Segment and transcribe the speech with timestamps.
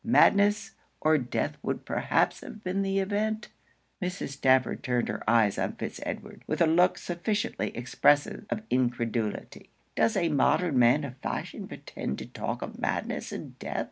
[0.03, 3.49] Madness or death would perhaps have been the event.'
[4.01, 4.29] Mrs.
[4.29, 10.17] Stafford turned her eyes on Fitz Edward, with a look sufficiently expressive of incredulity 'Does
[10.17, 13.79] a modern man of fashion pretend to talk of madness and death?